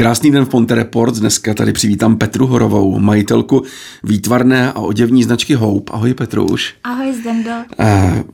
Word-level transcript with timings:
Krásný 0.00 0.30
den 0.30 0.44
v 0.44 0.48
Ponte 0.48 0.74
Report. 0.74 1.14
Dneska 1.14 1.54
tady 1.54 1.72
přivítám 1.72 2.16
Petru 2.16 2.46
Horovou, 2.46 2.98
majitelku 2.98 3.62
výtvarné 4.04 4.72
a 4.72 4.80
oděvní 4.80 5.24
značky 5.24 5.54
Hope. 5.54 5.92
Ahoj 5.92 6.14
Petruš. 6.14 6.74
Ahoj 6.84 7.12
Zdendo. 7.12 7.50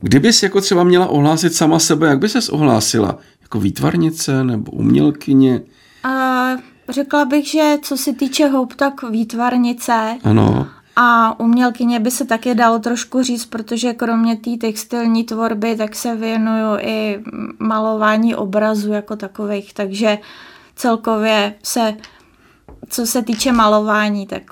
Kdybys 0.01 0.43
jako 0.43 0.61
třeba 0.61 0.83
měla 0.83 1.07
ohlásit 1.07 1.53
sama 1.53 1.79
sebe, 1.79 2.07
jak 2.07 2.19
by 2.19 2.29
ses 2.29 2.49
ohlásila? 2.49 3.17
Jako 3.41 3.59
výtvarnice 3.59 4.43
nebo 4.43 4.71
umělkyně? 4.71 5.61
Uh, 6.05 6.59
řekla 6.89 7.25
bych, 7.25 7.47
že 7.47 7.77
co 7.81 7.97
se 7.97 8.13
týče 8.13 8.47
Hope, 8.47 8.75
tak 8.75 9.09
výtvarnice. 9.09 10.17
Ano. 10.23 10.67
A 10.95 11.39
umělkyně 11.39 11.99
by 11.99 12.11
se 12.11 12.25
taky 12.25 12.55
dalo 12.55 12.79
trošku 12.79 13.23
říct, 13.23 13.45
protože 13.45 13.93
kromě 13.93 14.35
té 14.35 14.51
textilní 14.61 15.23
tvorby, 15.23 15.75
tak 15.75 15.95
se 15.95 16.15
věnuju 16.15 16.77
i 16.79 17.19
malování 17.59 18.35
obrazů 18.35 18.91
jako 18.91 19.15
takových, 19.15 19.73
takže 19.73 20.17
celkově 20.77 21.53
se, 21.63 21.93
co 22.89 23.05
se 23.05 23.21
týče 23.21 23.51
malování, 23.51 24.27
tak 24.27 24.43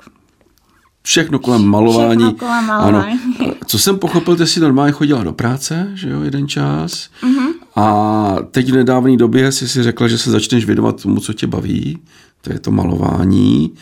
Všechno 1.06 1.38
kolem 1.38 1.64
malování. 1.64 2.24
Všechno 2.24 2.38
kolem 2.38 2.66
malování. 2.66 3.20
Ano. 3.40 3.54
Co 3.66 3.78
jsem 3.78 3.98
pochopil, 3.98 4.36
ty 4.36 4.46
jsi 4.46 4.60
normálně 4.60 4.92
chodila 4.92 5.24
do 5.24 5.32
práce, 5.32 5.90
že 5.94 6.08
jo, 6.10 6.22
jeden 6.22 6.48
čas. 6.48 7.10
Mm-hmm. 7.22 7.52
A 7.76 8.36
teď 8.50 8.70
v 8.70 8.74
nedávné 8.74 9.16
době 9.16 9.52
jsi 9.52 9.68
si 9.68 9.82
řekla, 9.82 10.08
že 10.08 10.18
se 10.18 10.30
začneš 10.30 10.64
věnovat 10.64 11.02
tomu, 11.02 11.20
co 11.20 11.32
tě 11.32 11.46
baví. 11.46 11.98
To 12.42 12.52
je 12.52 12.58
to 12.58 12.70
malování. 12.70 13.72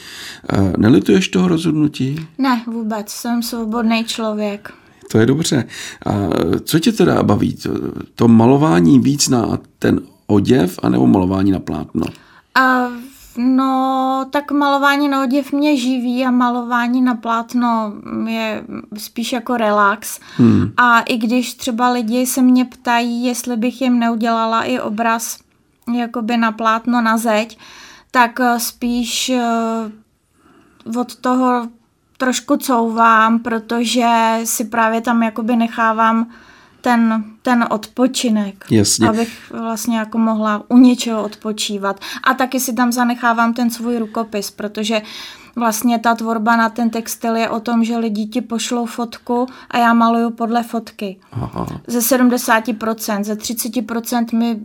Nelituješ 0.77 1.29
toho 1.29 1.49
rozhodnutí? 1.49 2.27
Ne, 2.39 2.63
vůbec. 2.67 3.11
Jsem 3.11 3.43
svobodný 3.43 4.05
člověk. 4.05 4.73
To 5.11 5.19
je 5.19 5.27
dobře. 5.27 5.65
A 6.07 6.13
co 6.65 6.79
tě 6.79 6.93
teda 6.93 7.23
baví? 7.23 7.55
To, 7.55 7.71
to 8.15 8.29
malování 8.29 9.01
víc 9.01 9.29
na 9.29 9.59
ten 9.79 10.01
oděv, 10.27 10.79
anebo 10.83 11.07
malování 11.07 11.51
na 11.51 11.61
plátno? 11.61 12.07
A 12.55 12.89
No, 13.37 14.27
tak 14.31 14.51
malování 14.51 15.09
na 15.09 15.23
oděv 15.23 15.53
mě 15.53 15.77
živí 15.77 16.27
a 16.27 16.31
malování 16.31 17.03
na 17.03 17.15
plátno 17.15 17.93
je 18.27 18.65
spíš 18.97 19.33
jako 19.33 19.57
relax. 19.57 20.21
Hmm. 20.37 20.73
A 20.77 21.01
i 21.01 21.17
když 21.17 21.55
třeba 21.55 21.91
lidi 21.91 22.27
se 22.27 22.43
mě 22.43 22.65
ptají, 22.65 23.25
jestli 23.25 23.57
bych 23.57 23.83
jim 23.83 23.99
neudělala 23.99 24.63
i 24.63 24.81
obraz 24.81 25.39
jakoby 25.95 26.37
na 26.37 26.53
plátno 26.53 27.03
na 27.03 27.17
zeď, 27.17 27.59
tak 28.11 28.41
eh, 28.41 28.61
spíš 28.61 29.31
eh, 29.31 29.41
od 30.99 31.17
toho 31.17 31.69
trošku 32.19 32.57
couvám, 32.57 33.39
protože 33.39 34.41
si 34.45 34.65
právě 34.65 35.01
tam 35.01 35.23
jakoby 35.23 35.57
nechávám 35.57 36.27
ten, 36.85 37.25
ten 37.43 37.67
odpočinek, 37.71 38.65
Jasně. 38.71 39.09
abych 39.09 39.51
vlastně 39.51 39.99
jako 39.99 40.19
mohla 40.19 40.63
u 40.69 40.79
něčeho 40.79 41.25
odpočívat. 41.25 42.01
A 42.25 42.35
taky 42.35 42.61
si 42.61 42.73
tam 42.73 42.93
zanechávám 42.93 43.55
ten 43.55 43.71
svůj 43.71 43.99
rukopis, 43.99 44.51
protože 44.51 45.03
vlastně 45.57 45.99
ta 45.99 46.15
tvorba 46.15 46.57
na 46.57 46.69
ten 46.69 46.91
textil 46.91 47.37
je 47.37 47.49
o 47.49 47.61
tom, 47.61 47.85
že 47.85 47.97
lidi 47.97 48.27
ti 48.27 48.41
pošlou 48.41 48.87
fotku 48.87 49.47
a 49.71 49.79
já 49.79 49.93
maluju 49.93 50.31
podle 50.31 50.63
fotky. 50.63 51.17
Aha. 51.33 51.67
Ze 51.87 51.99
70%, 51.99 53.25
ze 53.25 53.35
30% 53.35 54.39
mi 54.39 54.61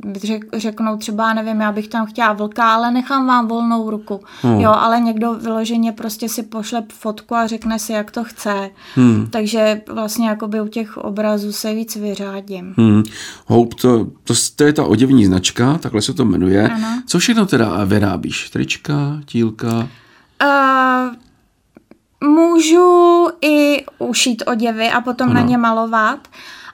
řeknou 0.53 0.97
třeba, 0.97 1.33
nevím, 1.33 1.61
já 1.61 1.71
bych 1.71 1.87
tam 1.87 2.05
chtěla 2.05 2.33
vlka, 2.33 2.73
ale 2.73 2.91
nechám 2.91 3.27
vám 3.27 3.47
volnou 3.47 3.89
ruku. 3.89 4.19
Hmm. 4.41 4.59
Jo, 4.59 4.71
ale 4.71 4.99
někdo 4.99 5.33
vyloženě 5.33 5.91
prostě 5.91 6.29
si 6.29 6.43
pošle 6.43 6.83
fotku 6.93 7.35
a 7.35 7.47
řekne 7.47 7.79
si, 7.79 7.93
jak 7.93 8.11
to 8.11 8.23
chce. 8.23 8.69
Hmm. 8.95 9.27
Takže 9.29 9.81
vlastně 9.91 10.29
jakoby 10.29 10.61
u 10.61 10.67
těch 10.67 10.97
obrazů 10.97 11.51
se 11.51 11.73
víc 11.73 11.95
vyřádím. 11.95 12.73
Hmm. 12.77 13.03
Hope, 13.45 13.75
to, 13.81 14.05
to, 14.23 14.33
to 14.55 14.63
je 14.63 14.73
ta 14.73 14.85
oděvní 14.85 15.25
značka, 15.25 15.77
takhle 15.77 16.01
se 16.01 16.13
to 16.13 16.25
jmenuje. 16.25 16.69
Ano. 16.69 17.01
Co 17.05 17.19
všechno 17.19 17.45
teda 17.45 17.83
vyrábíš? 17.83 18.49
Trička, 18.49 19.21
tílka? 19.25 19.87
Uh, 20.43 21.15
můžu 22.29 23.27
i 23.41 23.85
ušít 23.99 24.43
oděvy 24.47 24.89
a 24.89 25.01
potom 25.01 25.29
ano. 25.29 25.39
na 25.39 25.45
ně 25.45 25.57
malovat, 25.57 26.27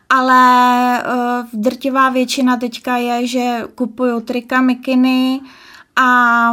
ale 0.10 1.04
uh, 1.04 1.62
drtivá 1.62 2.10
většina 2.10 2.58
teďka 2.58 2.98
je, 2.98 3.28
že 3.28 3.64
kupuju 3.76 4.20
trika, 4.20 4.62
mikiny 4.62 5.42
a 5.96 6.52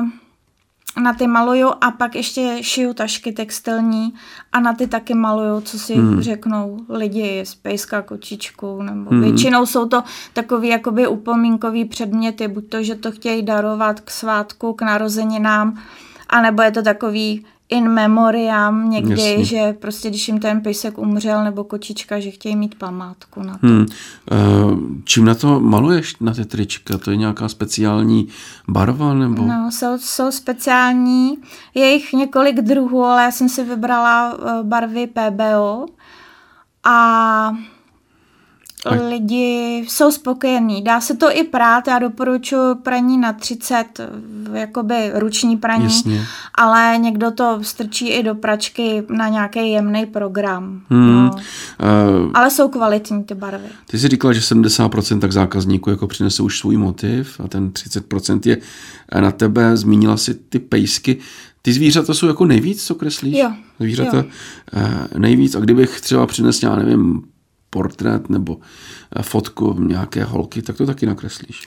na 1.00 1.12
ty 1.12 1.26
maluju 1.26 1.69
a 1.81 1.91
pak 1.91 2.14
ještě 2.14 2.59
šiju 2.60 2.94
tašky 2.94 3.32
textilní 3.32 4.14
a 4.53 4.60
na 4.60 4.72
ty 4.72 4.87
taky 4.87 5.14
maluju, 5.14 5.60
co 5.60 5.78
si 5.78 5.94
hmm. 5.94 6.22
řeknou 6.22 6.78
lidi 6.88 7.42
z 7.47 7.54
pejska, 7.54 8.03
kočičku, 8.03 8.82
nebo 8.82 9.10
hmm. 9.10 9.22
většinou 9.22 9.66
jsou 9.66 9.88
to 9.88 10.03
takový 10.32 10.69
jakoby 10.69 11.06
upomínkový 11.06 11.84
předměty, 11.84 12.48
buď 12.48 12.69
to, 12.69 12.82
že 12.82 12.94
to 12.94 13.12
chtějí 13.12 13.42
darovat 13.42 14.00
k 14.00 14.10
svátku, 14.10 14.72
k 14.72 14.82
narozeninám, 14.82 15.78
a 16.32 16.41
nebo 16.41 16.62
je 16.62 16.70
to 16.70 16.82
takový 16.82 17.44
in 17.69 17.88
memoriam 17.88 18.91
někdy, 18.91 19.12
Jasně. 19.12 19.44
že 19.44 19.72
prostě 19.72 20.09
když 20.09 20.28
jim 20.28 20.41
ten 20.41 20.60
pejsek 20.60 20.98
umřel 20.98 21.44
nebo 21.44 21.65
kočička, 21.65 22.20
že 22.20 22.31
chtějí 22.31 22.56
mít 22.56 22.75
památku 22.75 23.43
na 23.43 23.59
to. 23.59 23.66
Hmm. 23.66 23.87
Uh, 24.32 24.78
čím 25.04 25.25
na 25.25 25.34
to 25.34 25.60
maluješ, 25.60 26.16
na 26.20 26.34
ty 26.34 26.44
trička? 26.44 26.98
To 26.98 27.10
je 27.10 27.16
nějaká 27.16 27.48
speciální 27.48 28.28
barva? 28.69 29.15
nebo? 29.15 29.43
No, 29.43 29.70
jsou, 29.72 29.98
jsou 29.98 30.31
speciální. 30.31 31.38
Je 31.75 31.93
jich 31.93 32.12
několik 32.12 32.60
druhů, 32.60 33.04
ale 33.04 33.22
já 33.22 33.31
jsem 33.31 33.49
si 33.49 33.64
vybrala 33.64 34.34
uh, 34.34 34.66
barvy 34.69 35.06
PBO 35.06 35.87
a 36.84 37.56
lidi 38.91 39.84
jsou 39.88 40.10
spokojení. 40.10 40.82
Dá 40.84 41.00
se 41.00 41.16
to 41.16 41.37
i 41.37 41.44
prát, 41.44 41.88
já 41.88 41.99
doporučuji 41.99 42.75
praní 42.75 43.19
na 43.19 43.32
30, 43.32 44.00
jakoby 44.54 45.10
ruční 45.14 45.56
praní, 45.56 45.84
Jasně. 45.84 46.26
ale 46.54 46.98
někdo 46.98 47.30
to 47.30 47.58
strčí 47.62 48.08
i 48.08 48.22
do 48.22 48.34
pračky 48.34 49.02
na 49.08 49.28
nějaký 49.28 49.70
jemný 49.72 50.06
program. 50.06 50.80
Hmm. 50.90 51.12
No. 51.12 51.30
Uh, 51.34 52.30
ale 52.34 52.50
jsou 52.50 52.68
kvalitní 52.68 53.24
ty 53.24 53.34
barvy. 53.34 53.66
Ty 53.86 53.98
jsi 53.98 54.08
říkala, 54.08 54.32
že 54.32 54.40
70% 54.40 55.20
tak 55.20 55.32
zákazníků 55.32 55.90
jako 55.90 56.06
přinese 56.06 56.42
už 56.42 56.58
svůj 56.58 56.76
motiv 56.76 57.40
a 57.44 57.48
ten 57.48 57.70
30% 57.70 58.40
je 58.44 58.58
na 59.20 59.32
tebe. 59.32 59.76
Zmínila 59.76 60.16
si 60.16 60.34
ty 60.34 60.58
pejsky. 60.58 61.19
Ty 61.62 61.72
zvířata 61.72 62.14
jsou 62.14 62.26
jako 62.26 62.46
nejvíc, 62.46 62.84
co 62.84 62.94
kreslíš? 62.94 63.38
Jo. 63.38 63.52
Zvířata 63.80 64.16
jo. 64.16 64.24
Uh, 64.76 65.19
nejvíc. 65.19 65.54
A 65.54 65.60
kdybych 65.60 66.00
třeba 66.00 66.26
přinesl, 66.26 66.66
já 66.66 66.76
nevím, 66.76 67.22
portrét 67.72 68.30
nebo 68.30 68.58
eh, 69.16 69.22
fotku 69.22 69.76
nějaké 69.80 70.24
holky, 70.24 70.62
tak 70.62 70.76
to 70.76 70.86
taky 70.86 71.06
nakreslíš. 71.06 71.64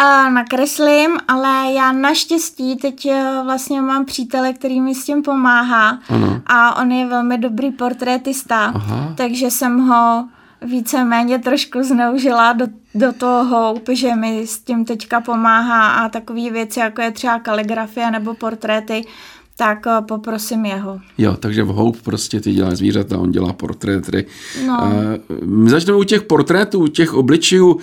A 0.00 0.28
nakreslím, 0.28 1.18
ale 1.28 1.72
já 1.72 1.92
naštěstí 1.92 2.76
teď 2.76 3.06
eh, 3.06 3.40
vlastně 3.44 3.80
mám 3.80 4.04
přítele, 4.04 4.52
který 4.52 4.80
mi 4.80 4.94
s 4.94 5.04
tím 5.04 5.22
pomáhá 5.22 5.98
ano. 6.08 6.42
a 6.46 6.76
on 6.76 6.92
je 6.92 7.06
velmi 7.06 7.38
dobrý 7.38 7.70
portrétista, 7.70 8.64
Aha. 8.64 9.14
takže 9.16 9.50
jsem 9.50 9.88
ho 9.88 10.28
víceméně 10.62 11.38
trošku 11.38 11.82
zneužila 11.82 12.52
do, 12.52 12.66
do 12.94 13.12
toho 13.12 13.44
houp, 13.44 13.88
že 13.92 14.14
mi 14.14 14.46
s 14.46 14.58
tím 14.58 14.84
teďka 14.84 15.20
pomáhá 15.20 15.88
a 15.88 16.08
takové 16.08 16.50
věci, 16.50 16.80
jako 16.80 17.02
je 17.02 17.10
třeba 17.10 17.38
kaligrafie 17.38 18.10
nebo 18.10 18.34
portréty, 18.34 19.04
tak 19.58 19.86
eh, 19.86 20.02
poprosím 20.08 20.64
jeho. 20.64 21.00
Jo, 21.18 21.36
takže 21.40 21.62
v 21.62 21.66
Hope 21.66 21.98
prostě 22.02 22.40
ty 22.40 22.52
dělá 22.52 22.74
zvířata, 22.74 23.18
on 23.18 23.30
dělá 23.30 23.52
portréty. 23.52 24.26
No. 24.66 24.92
My 25.44 25.70
začneme 25.70 25.98
u 25.98 26.04
těch 26.04 26.22
portrétů, 26.22 26.80
u 26.80 26.86
těch 26.86 27.14
obličejů. 27.14 27.78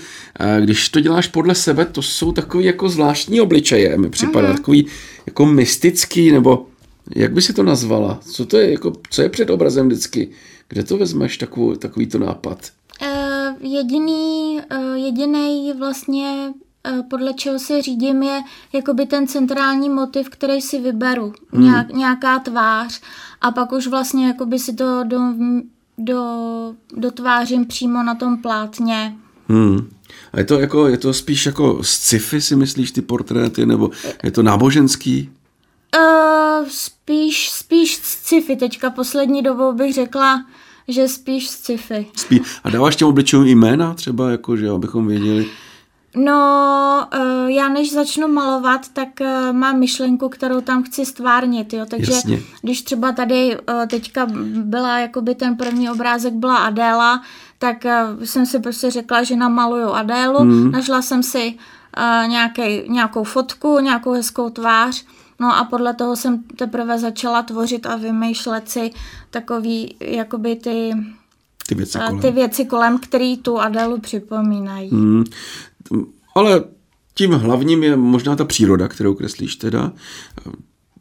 Když 0.60 0.90
to 0.90 1.00
děláš 1.00 1.28
podle 1.28 1.56
sebe, 1.56 1.86
to 1.86 2.02
jsou 2.02 2.32
takový 2.32 2.66
jako 2.66 2.90
zvláštní 2.90 3.42
obličeje, 3.42 3.98
mi 3.98 4.10
připadá 4.10 4.50
uh-huh. 4.50 4.58
takový 4.58 4.88
jako 5.26 5.46
mystický, 5.46 6.32
nebo 6.32 6.68
jak 7.16 7.34
by 7.34 7.42
si 7.42 7.54
to 7.54 7.64
nazvala? 7.64 8.20
Co 8.32 8.46
to 8.46 8.58
je, 8.58 8.72
jako, 8.72 8.94
co 9.10 9.22
je 9.22 9.30
před 9.30 9.50
obrazem 9.50 9.88
vždycky? 9.88 10.30
Kde 10.68 10.84
to 10.84 10.98
vezmeš 10.98 11.38
takový, 11.38 11.78
takový 11.78 12.08
to 12.08 12.20
nápad? 12.20 12.72
Uh, 13.02 13.72
jediný, 13.72 14.60
uh, 14.72 14.96
jediný 14.96 15.74
vlastně 15.80 16.54
Eh, 16.60 16.65
podle 17.10 17.34
čeho 17.34 17.60
se 17.60 17.82
řídím, 17.82 18.24
je 18.24 18.42
jakoby 18.74 19.06
ten 19.06 19.28
centrální 19.28 19.90
motiv, 19.90 20.30
který 20.30 20.62
si 20.62 20.80
vyberu. 20.80 21.34
Hmm. 21.52 21.64
Nějak, 21.64 21.94
nějaká 21.94 22.40
tvář. 22.40 23.02
A 23.42 23.52
pak 23.52 23.72
už 23.72 23.88
vlastně 23.88 24.28
jakoby 24.28 24.60
si 24.60 24.74
to 24.74 25.04
do, 25.04 25.20
do, 25.98 26.24
dotvářím 26.98 27.66
přímo 27.66 28.04
na 28.04 28.16
tom 28.16 28.38
plátně. 28.38 29.16
Hmm. 29.48 29.90
A 30.34 30.40
je 30.40 30.46
to, 30.46 30.60
jako, 30.60 30.88
je 30.88 30.98
to 30.98 31.14
spíš 31.14 31.46
jako 31.46 31.84
sci-fi, 31.84 32.42
si 32.42 32.56
myslíš, 32.56 32.92
ty 32.92 33.02
portréty, 33.02 33.66
nebo 33.66 33.92
je 34.24 34.32
to 34.32 34.44
náboženský? 34.44 35.30
Uh, 35.98 36.68
spíš, 36.68 37.50
spíš 37.50 37.96
sci-fi. 37.96 38.56
Teďka 38.56 38.90
poslední 38.90 39.42
dobou 39.42 39.74
bych 39.74 39.94
řekla, 39.94 40.46
že 40.88 41.08
spíš 41.08 41.50
sci-fi. 41.50 42.08
Spí- 42.18 42.42
a 42.64 42.70
dáváš 42.70 42.96
těm 42.96 43.08
obličejům 43.08 43.46
jména 43.48 43.94
třeba, 43.94 44.32
jako, 44.32 44.58
že 44.58 44.70
abychom 44.70 45.08
věděli? 45.08 45.46
No, 46.16 47.08
uh, 47.16 47.50
já 47.50 47.70
než 47.70 47.94
začnu 47.94 48.28
malovat, 48.28 48.82
tak 48.94 49.08
uh, 49.22 49.54
mám 49.56 49.80
myšlenku, 49.80 50.30
kterou 50.30 50.62
tam 50.62 50.84
chci 50.84 51.06
stvárnit, 51.06 51.74
jo, 51.74 51.86
takže 51.90 52.12
Jasně. 52.12 52.40
když 52.62 52.82
třeba 52.82 53.12
tady 53.12 53.58
uh, 53.58 53.86
teďka 53.88 54.28
byla, 54.46 55.00
jakoby 55.00 55.36
ten 55.36 55.58
první 55.58 55.90
obrázek 55.90 56.34
byla 56.34 56.58
Adéla, 56.58 57.22
tak 57.60 57.86
jsem 58.24 58.46
si 58.46 58.60
prostě 58.60 58.92
řekla, 58.92 59.24
že 59.24 59.36
namaluju 59.36 59.90
Adélu, 59.90 60.44
mm. 60.44 60.72
našla 60.72 61.02
jsem 61.02 61.24
si 61.24 61.58
nějaký, 62.28 62.90
nějakou 62.90 63.24
fotku, 63.24 63.80
nějakou 63.80 64.12
hezkou 64.12 64.50
tvář 64.50 65.06
No 65.40 65.58
a 65.58 65.64
podle 65.64 65.94
toho 65.94 66.16
jsem 66.16 66.44
teprve 66.44 67.00
začala 67.00 67.44
tvořit 67.44 67.86
a 67.86 67.96
vymýšlet 67.96 68.70
si 68.70 68.92
takový, 69.30 69.96
jakoby 70.00 70.56
ty, 70.56 70.92
ty 71.68 71.76
věci 71.76 71.98
kolem, 71.98 72.20
ty 72.20 72.32
věci 72.32 72.66
kolem 72.66 72.98
který 72.98 73.38
tu 73.38 73.60
Adelu 73.60 74.00
připomínají. 74.00 74.90
Hmm. 74.90 75.24
Ale 76.36 76.64
tím 77.14 77.32
hlavním 77.32 77.84
je 77.84 77.96
možná 77.98 78.36
ta 78.36 78.46
příroda, 78.46 78.88
kterou 78.88 79.14
kreslíš 79.14 79.56
teda. 79.56 79.92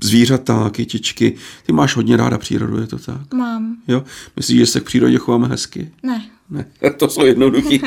Zvířata, 0.02 0.70
kytičky. 0.70 1.36
Ty 1.66 1.72
máš 1.72 1.96
hodně 1.96 2.16
ráda 2.16 2.38
přírodu, 2.38 2.81
je 2.81 2.86
to 2.86 2.98
tak? 2.98 3.34
Mám. 3.34 3.76
Jo? 3.88 4.04
Myslíš, 4.36 4.58
že 4.58 4.66
se 4.66 4.81
k 4.81 4.84
přírodě 4.84 5.19
chováme 5.19 5.48
hezky? 5.48 5.90
Ne. 6.02 6.25
Ne, 6.50 6.66
to 6.98 7.08
jsou 7.08 7.25
jednoduché 7.25 7.78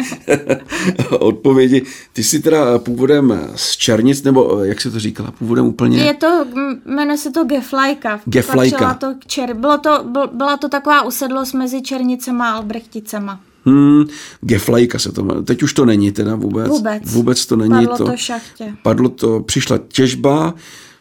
odpovědi. 1.19 1.85
Ty 2.13 2.23
jsi 2.23 2.39
teda 2.39 2.79
původem 2.79 3.49
z 3.55 3.77
Černic, 3.77 4.23
nebo 4.23 4.63
jak 4.63 4.81
se 4.81 4.91
to 4.91 4.99
říkala, 4.99 5.31
původem 5.31 5.65
úplně? 5.65 5.97
Je 5.97 6.13
to, 6.13 6.45
jmenuje 6.85 7.17
se 7.17 7.31
to 7.31 7.43
Geflajka. 7.43 8.21
Geflajka. 8.25 8.93
To 8.93 9.15
čer, 9.27 9.53
bylo 9.53 9.77
to, 9.77 10.05
byla 10.33 10.57
to 10.57 10.69
taková 10.69 11.01
usedlost 11.01 11.53
mezi 11.53 11.81
Černicema 11.81 12.51
a 12.51 12.55
Albrechticema. 12.55 13.39
Hmm, 13.67 14.05
geflajka 14.41 14.99
se 14.99 15.11
to 15.11 15.23
jmenuje. 15.23 15.45
Teď 15.45 15.63
už 15.63 15.73
to 15.73 15.85
není 15.85 16.11
teda 16.11 16.35
vůbec. 16.35 16.67
Vůbec. 16.67 17.03
Vůbec 17.05 17.45
to 17.45 17.55
není 17.55 17.69
Padlo 17.69 17.97
to. 17.97 18.05
to 18.05 18.17
šachtě. 18.17 18.73
Padlo 18.81 19.09
to, 19.09 19.39
přišla 19.39 19.77
těžba, 19.87 20.53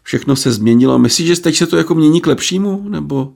všechno 0.02 0.36
se 0.36 0.52
změnilo. 0.52 0.98
Myslíš, 0.98 1.26
že 1.26 1.40
teď 1.40 1.56
se 1.56 1.66
to 1.66 1.76
jako 1.76 1.94
mění 1.94 2.20
k 2.20 2.26
lepšímu? 2.26 2.88
Nebo 2.88 3.32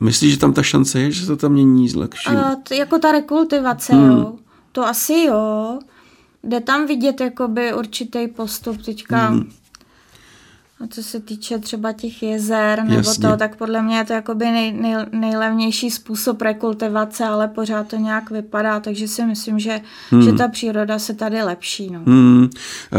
myslíš, 0.00 0.32
že 0.32 0.38
tam 0.38 0.52
ta 0.52 0.62
šance 0.62 1.00
je, 1.00 1.10
že 1.10 1.20
se 1.20 1.26
to 1.26 1.36
tam 1.36 1.52
mění 1.52 1.88
k 1.92 1.96
lepšímu? 1.96 2.36
Uh, 2.36 2.54
to, 2.68 2.74
jako 2.74 2.98
ta 2.98 3.12
rekultivace, 3.12 3.92
hmm. 3.92 4.10
jo. 4.10 4.32
To 4.72 4.86
asi 4.86 5.12
jo. 5.12 5.78
Jde 6.44 6.60
tam 6.60 6.86
vidět 6.86 7.20
jakoby 7.20 7.74
určitý 7.74 8.28
postup 8.28 8.82
teďka. 8.82 9.26
Hmm. 9.26 9.50
A 10.80 10.86
co 10.86 11.02
se 11.02 11.20
týče 11.20 11.58
třeba 11.58 11.92
těch 11.92 12.22
jezer 12.22 12.84
nebo 12.84 12.94
Jasně. 12.94 13.28
to, 13.28 13.36
tak 13.36 13.56
podle 13.56 13.82
mě 13.82 13.96
je 13.96 14.04
to 14.04 14.12
jakoby 14.12 14.44
nej, 14.44 14.72
nej, 14.72 14.96
nejlevnější 15.12 15.90
způsob 15.90 16.42
rekultivace, 16.42 17.24
ale 17.24 17.48
pořád 17.48 17.88
to 17.88 17.96
nějak 17.96 18.30
vypadá, 18.30 18.80
takže 18.80 19.08
si 19.08 19.24
myslím, 19.24 19.58
že, 19.58 19.80
hmm. 20.10 20.22
že 20.22 20.32
ta 20.32 20.48
příroda 20.48 20.98
se 20.98 21.14
tady 21.14 21.42
lepší. 21.42 21.90
No. 21.90 22.00
Hmm. 22.06 22.48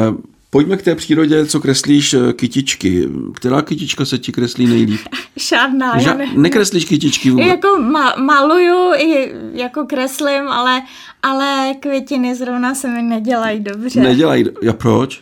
Uh, 0.10 0.18
pojďme 0.50 0.78
k 0.78 0.82
té 0.82 0.96
přírodě, 0.96 1.46
co 1.46 1.60
kreslíš 1.60 2.14
eh, 2.14 2.34
kytičky. 2.34 3.10
Která 3.34 3.62
kytička 3.62 4.06
se 4.06 4.18
ti 4.18 4.32
kreslí 4.32 4.66
nejlíp? 4.66 5.02
Žádná. 5.36 5.98
Ža- 5.98 6.18
ne... 6.18 6.28
Nekreslíš 6.36 6.86
kytičky 6.86 7.30
vůbec? 7.30 7.48
Jako 7.48 7.68
ma- 7.68 8.24
maluju, 8.24 8.94
i 8.96 9.34
jako 9.54 9.86
kreslím, 9.86 10.48
ale, 10.48 10.82
ale 11.24 11.74
květiny 11.80 12.36
zrovna 12.36 12.76
se 12.76 12.88
mi 12.88 13.02
nedělají 13.02 13.60
dobře. 13.60 14.02
Nedělají, 14.02 14.46
a 14.70 14.74
proč? 14.74 15.22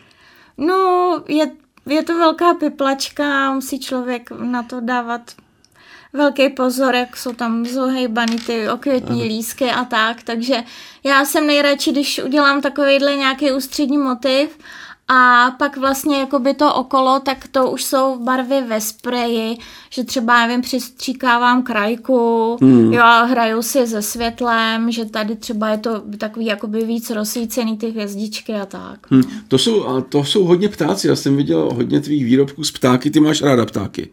No, 0.58 1.22
je 1.28 1.52
je 1.86 2.04
to 2.04 2.18
velká 2.18 2.54
piplačka, 2.54 3.54
musí 3.54 3.80
člověk 3.80 4.32
na 4.32 4.64
to 4.64 4.80
dávat 4.80 5.22
velký 6.14 6.50
pozor, 6.50 6.96
jak 6.96 7.18
jsou 7.18 7.34
tam 7.34 7.66
zohejbaný 7.66 8.38
ty 8.38 8.70
okvětní 8.70 9.22
Aha. 9.22 9.28
lísky 9.28 9.72
a 9.72 9.86
tak, 9.86 10.24
takže 10.24 10.64
já 11.04 11.26
jsem 11.26 11.48
nejradši, 11.48 11.92
když 11.92 12.20
udělám 12.24 12.62
takovýhle 12.62 13.16
nějaký 13.16 13.52
ústřední 13.52 13.98
motiv 13.98 14.58
a 15.08 15.52
pak 15.60 15.78
vlastně 15.78 16.20
jakoby 16.20 16.54
to 16.54 16.74
okolo, 16.74 17.20
tak 17.20 17.48
to 17.52 17.72
už 17.72 17.84
jsou 17.84 18.24
barvy 18.24 18.62
ve 18.62 18.82
spreji, 18.82 19.58
že 19.90 20.04
třeba, 20.04 20.48
nevím, 20.48 20.62
přistříkávám 20.62 21.64
krajku, 21.64 22.58
hmm. 22.62 22.94
jo, 22.94 23.04
hraju 23.26 23.62
si 23.62 23.88
se 23.88 24.02
světlem, 24.02 24.92
že 24.92 25.06
tady 25.06 25.36
třeba 25.36 25.70
je 25.70 25.78
to 25.78 26.04
takový 26.18 26.46
jakoby 26.46 26.86
víc 26.86 27.10
rozsvícený 27.10 27.78
ty 27.78 27.90
hvězdičky 27.90 28.54
a 28.54 28.66
tak. 28.66 29.12
Hmm. 29.12 29.24
To, 29.48 29.58
jsou, 29.58 29.88
a 29.88 30.02
to 30.02 30.24
jsou 30.24 30.44
hodně 30.44 30.70
ptáci, 30.70 31.08
já 31.08 31.16
jsem 31.16 31.38
viděl 31.38 31.70
hodně 31.74 32.02
tvých 32.02 32.26
výrobků 32.26 32.64
z 32.64 32.72
ptáky, 32.72 33.12
ty 33.12 33.20
máš 33.20 33.42
ráda 33.42 33.66
ptáky? 33.66 34.10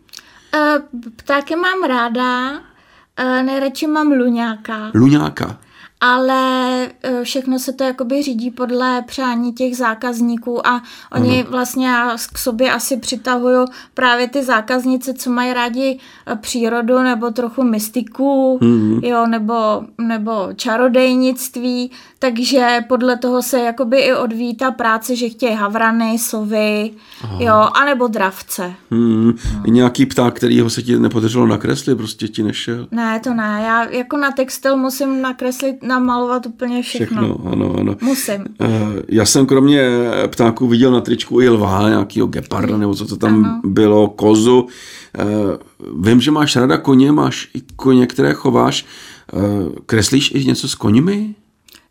Uh, 0.55 1.01
ptáky 1.17 1.57
mám 1.57 1.83
ráda, 1.83 2.51
uh, 2.51 3.43
nejradši 3.43 3.87
mám 3.87 4.13
luňáka. 4.13 4.91
Luňáka 4.95 5.59
ale 6.05 6.85
e, 7.03 7.25
všechno 7.25 7.59
se 7.59 7.73
to 7.73 7.85
jakoby 7.85 8.23
řídí 8.23 8.51
podle 8.51 9.03
přání 9.03 9.53
těch 9.53 9.77
zákazníků 9.77 10.67
a 10.67 10.83
oni 11.13 11.41
ano. 11.41 11.51
vlastně 11.51 11.87
já 11.87 12.17
k 12.33 12.39
sobě 12.39 12.73
asi 12.73 12.97
přitahuju 12.97 13.67
právě 13.95 14.29
ty 14.29 14.43
zákaznice, 14.43 15.15
co 15.15 15.31
mají 15.31 15.53
rádi 15.53 15.99
e, 16.27 16.37
přírodu 16.37 16.99
nebo 16.99 17.31
trochu 17.31 17.63
mystiku, 17.63 18.59
mm-hmm. 18.63 19.05
jo, 19.05 19.27
nebo, 19.27 19.83
nebo 19.99 20.49
čarodejnictví, 20.57 21.91
takže 22.23 22.79
podle 22.89 23.19
toho 23.19 23.43
se 23.43 23.61
jakoby 23.61 23.99
i 23.99 24.15
odvíjí 24.15 24.57
ta 24.57 24.71
práce, 24.71 25.17
že 25.17 25.29
chtějí 25.29 25.55
havrany, 25.55 26.19
sovy, 26.19 26.91
Aha. 27.23 27.37
jo, 27.41 27.69
anebo 27.81 28.07
dravce. 28.07 28.75
Hmm. 28.91 29.33
No. 29.55 29.63
Nějaký 29.67 30.07
pták, 30.07 30.35
kterýho 30.35 30.71
se 30.71 30.83
ti 30.83 30.99
nepodařilo 30.99 31.47
nakreslit, 31.47 31.99
prostě 31.99 32.29
ti 32.29 32.43
nešel? 32.43 32.89
Ne, 32.91 33.21
to 33.21 33.35
ne. 33.35 33.63
Já 33.67 33.91
jako 33.91 34.17
na 34.17 34.31
textil 34.31 34.77
musím 34.77 35.23
nakreslit, 35.23 35.83
namalovat 35.83 36.47
úplně 36.47 36.83
všechno. 36.83 37.23
Všechno, 37.23 37.53
ano, 37.53 37.75
ano. 37.81 37.97
Musím. 38.03 38.45
Uh, 38.61 38.69
já 39.09 39.25
jsem 39.25 39.47
kromě 39.47 39.89
ptáků 40.27 40.69
viděl 40.69 40.91
na 40.91 41.01
tričku 41.01 41.41
i 41.41 41.49
lva, 41.49 41.89
nějakýho 41.89 42.27
geparda, 42.27 42.77
nebo 42.77 42.95
co 42.95 43.07
to 43.07 43.17
tam 43.17 43.45
ano. 43.45 43.61
bylo, 43.65 44.09
kozu. 44.09 44.63
Uh, 44.63 46.07
vím, 46.07 46.21
že 46.21 46.31
máš 46.31 46.57
rada 46.57 46.77
koně, 46.77 47.13
máš 47.13 47.49
i 47.55 47.63
koně, 47.77 48.07
které 48.07 48.33
chováš. 48.33 48.87
Uh, 49.33 49.43
kreslíš 49.87 50.33
i 50.35 50.45
něco 50.45 50.69
s 50.69 50.75
koněmi? 50.75 51.35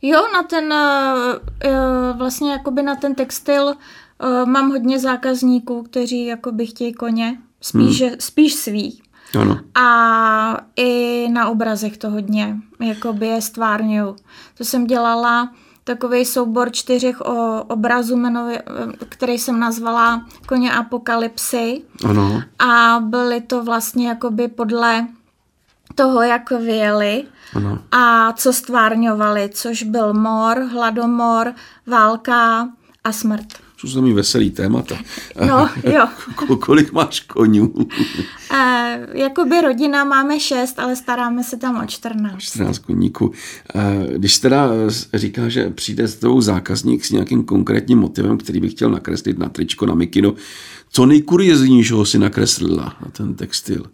Jo, 0.01 0.21
na 0.33 0.43
ten 0.43 0.73
uh, 0.73 2.17
vlastně 2.17 2.51
jakoby 2.51 2.83
na 2.83 2.95
ten 2.95 3.15
textil 3.15 3.65
uh, 3.65 4.45
mám 4.45 4.69
hodně 4.69 4.99
zákazníků, 4.99 5.83
kteří 5.83 6.25
jakoby 6.25 6.65
chtějí 6.65 6.93
koně, 6.93 7.37
spíš, 7.61 8.01
hmm. 8.01 8.11
spíš 8.19 8.53
svý. 8.53 9.01
Ano. 9.39 9.59
A 9.75 10.57
i 10.75 11.27
na 11.31 11.49
obrazech 11.49 11.97
to 11.97 12.09
hodně 12.09 12.57
jakoby 12.79 13.27
je 13.27 13.41
stvárňuju. 13.41 14.15
To 14.57 14.63
jsem 14.63 14.87
dělala 14.87 15.51
takový 15.83 16.25
soubor 16.25 16.71
čtyřech 16.71 17.21
o, 17.21 17.63
obrazů, 17.67 18.23
který 19.09 19.37
jsem 19.37 19.59
nazvala 19.59 20.25
Koně 20.47 20.73
apokalypsy. 20.73 21.81
Ano. 22.05 22.41
A 22.59 22.99
byly 22.99 23.41
to 23.41 23.63
vlastně 23.63 24.07
jakoby 24.07 24.47
podle 24.47 25.07
toho, 25.95 26.21
jak 26.21 26.51
vyjeli 26.51 27.23
ano. 27.53 27.79
a 27.91 28.33
co 28.33 28.53
stvárňovali, 28.53 29.49
což 29.53 29.83
byl 29.83 30.13
mor, 30.13 30.57
hladomor, 30.71 31.53
válka 31.87 32.69
a 33.03 33.11
smrt. 33.11 33.47
To 33.81 33.87
jsou 33.87 34.01
mi 34.01 34.13
veselý 34.13 34.51
témata. 34.51 34.97
No, 35.47 35.69
jo. 35.93 36.07
Kolik 36.59 36.91
máš 36.91 37.19
konňů? 37.19 37.73
E, 38.53 39.07
jakoby 39.13 39.61
rodina 39.61 40.03
máme 40.03 40.39
šest, 40.39 40.79
ale 40.79 40.95
staráme 40.95 41.43
se 41.43 41.57
tam 41.57 41.83
o 41.83 41.87
14. 41.87 42.41
14 42.41 42.77
koníků. 42.77 43.31
E, 43.75 44.17
když 44.17 44.37
teda 44.37 44.69
říká, 45.13 45.49
že 45.49 45.69
přijde 45.69 46.07
s 46.07 46.15
tou 46.15 46.41
zákazník 46.41 47.05
s 47.05 47.11
nějakým 47.11 47.43
konkrétním 47.43 47.97
motivem, 47.97 48.37
který 48.37 48.59
by 48.59 48.69
chtěl 48.69 48.89
nakreslit 48.89 49.39
na 49.39 49.49
tričko, 49.49 49.85
na 49.85 49.95
mikinu, 49.95 50.35
co 50.89 51.05
nejkurioznějšího 51.05 52.05
si 52.05 52.19
nakreslila 52.19 52.95
na 53.01 53.11
ten 53.11 53.33
textil? 53.33 53.85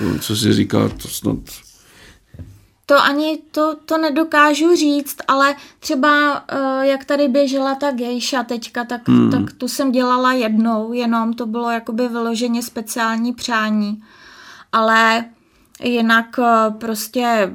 Jako, 0.00 0.18
co 0.18 0.36
si 0.36 0.52
říká, 0.52 0.88
to 0.88 1.08
snad... 1.08 1.36
To 2.88 3.02
ani 3.02 3.38
to, 3.50 3.76
to 3.84 3.98
nedokážu 3.98 4.76
říct, 4.76 5.16
ale 5.28 5.54
třeba 5.80 6.34
uh, 6.34 6.82
jak 6.82 7.04
tady 7.04 7.28
běžela 7.28 7.74
ta 7.74 7.90
gejša 7.90 8.42
teďka, 8.42 8.84
tak, 8.84 9.08
hmm. 9.08 9.30
tak 9.30 9.52
tu 9.52 9.68
jsem 9.68 9.92
dělala 9.92 10.32
jednou, 10.32 10.92
jenom 10.92 11.32
to 11.32 11.46
bylo 11.46 11.70
jakoby 11.70 12.08
vyloženě 12.08 12.62
speciální 12.62 13.32
přání. 13.32 14.02
Ale 14.72 15.24
jinak 15.82 16.38
uh, 16.38 16.74
prostě 16.74 17.52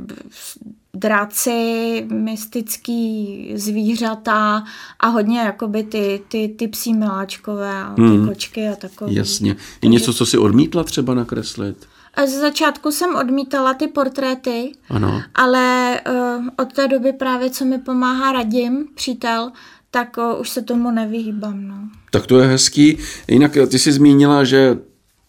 draci, 0.93 2.05
mystický 2.11 3.51
zvířata 3.55 4.63
a 4.99 5.07
hodně 5.07 5.39
jakoby 5.39 5.83
ty, 5.83 6.21
ty, 6.27 6.47
ty 6.47 6.67
psí 6.67 6.93
miláčkové 6.93 7.83
a 7.83 7.93
ty 7.93 8.01
hmm. 8.01 8.27
kočky 8.27 8.67
a 8.67 8.75
takové. 8.75 9.13
Jasně. 9.13 9.55
Je 9.81 9.89
něco, 9.89 10.13
co 10.13 10.25
si 10.25 10.37
odmítla 10.37 10.83
třeba 10.83 11.13
nakreslit? 11.13 11.87
Z 12.25 12.39
začátku 12.39 12.91
jsem 12.91 13.15
odmítala 13.15 13.73
ty 13.73 13.87
portréty, 13.87 14.71
ano. 14.89 15.21
ale 15.35 15.99
uh, 16.09 16.47
od 16.57 16.73
té 16.73 16.87
doby 16.87 17.13
právě, 17.13 17.49
co 17.49 17.65
mi 17.65 17.77
pomáhá 17.77 18.31
Radim, 18.31 18.87
přítel, 18.95 19.51
tak 19.91 20.17
uh, 20.17 20.41
už 20.41 20.49
se 20.49 20.61
tomu 20.61 20.91
nevyhýbám. 20.91 21.67
No. 21.67 21.75
Tak 22.11 22.27
to 22.27 22.39
je 22.39 22.47
hezký. 22.47 22.97
Jinak 23.27 23.57
ty 23.69 23.79
jsi 23.79 23.91
zmínila, 23.91 24.43
že 24.43 24.77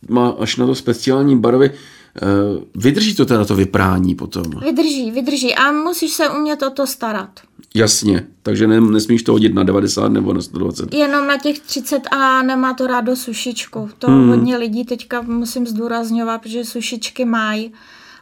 má 0.08 0.28
až 0.28 0.56
na 0.56 0.66
to 0.66 0.74
speciální 0.74 1.38
barvy. 1.38 1.70
Uh, 1.70 2.62
vydrží 2.74 3.14
to 3.14 3.26
teda 3.26 3.44
to 3.44 3.54
vyprání 3.54 4.14
potom? 4.14 4.44
Vydrží, 4.64 5.10
vydrží 5.10 5.54
a 5.54 5.72
musíš 5.72 6.12
se 6.12 6.30
umět 6.30 6.62
o 6.62 6.70
to 6.70 6.86
starat. 6.86 7.40
Jasně, 7.74 8.26
takže 8.42 8.66
ne, 8.66 8.80
nesmíš 8.80 9.22
to 9.22 9.32
hodit 9.32 9.54
na 9.54 9.62
90 9.62 10.08
nebo 10.08 10.32
na 10.32 10.42
120. 10.42 10.94
Jenom 10.94 11.26
na 11.26 11.38
těch 11.38 11.60
30 11.60 12.02
a 12.10 12.42
nemá 12.42 12.74
to 12.74 12.86
rádo 12.86 13.16
sušičku. 13.16 13.88
To 13.98 14.06
hmm. 14.06 14.28
hodně 14.28 14.56
lidí 14.56 14.84
teďka 14.84 15.22
musím 15.22 15.66
zdůrazňovat, 15.66 16.42
protože 16.42 16.64
sušičky 16.64 17.24
mají 17.24 17.72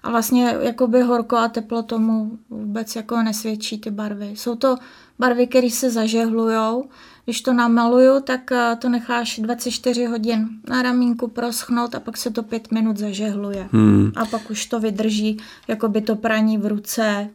a 0.03 0.11
vlastně 0.11 0.57
jakoby 0.61 1.01
horko 1.03 1.37
a 1.37 1.49
teplo 1.49 1.83
tomu 1.83 2.39
vůbec 2.51 2.97
jako 2.97 3.23
nesvědčí 3.23 3.79
ty 3.79 3.91
barvy. 3.91 4.31
Jsou 4.35 4.55
to 4.55 4.77
barvy, 5.19 5.47
které 5.47 5.71
se 5.71 5.91
zažehlujou, 5.91 6.85
když 7.25 7.41
to 7.41 7.53
namaluju, 7.53 8.21
tak 8.21 8.53
eh, 8.53 8.77
to 8.79 8.89
necháš 8.89 9.39
24 9.39 10.05
hodin 10.05 10.49
na 10.69 10.83
ramínku 10.83 11.29
proschnout 11.29 11.95
a 11.95 12.01
pak 12.01 12.17
se 12.17 12.31
to 12.31 12.43
pět 12.43 12.73
minut 12.73 12.97
zažehluje. 12.97 13.69
Hmm. 13.73 14.13
A 14.17 14.25
pak 14.25 14.51
už 14.51 14.67
to 14.67 14.81
vydrží, 14.81 15.37
jako 15.69 15.89
by 15.89 16.01
to 16.01 16.17
praní 16.17 16.59
v 16.59 16.67
ruce 16.67 17.31